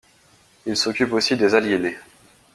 [0.65, 1.95] Il s’occupe aussi des aliénés.